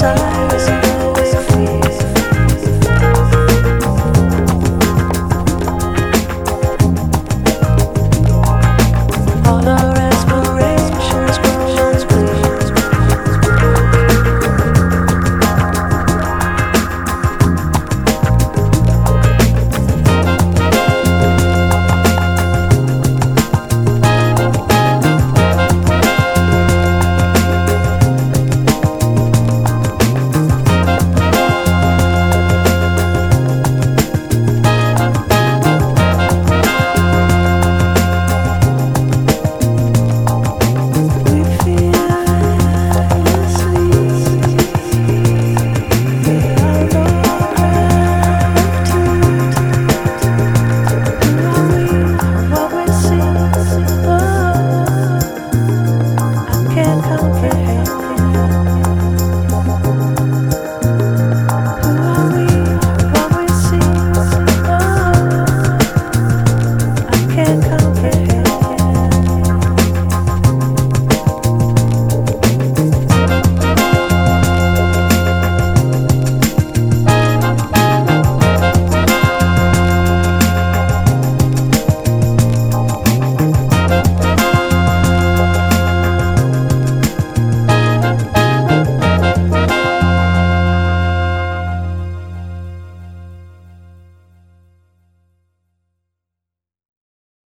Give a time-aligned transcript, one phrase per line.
[0.00, 0.29] sorry